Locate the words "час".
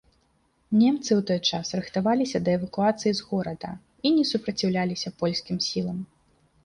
1.51-1.67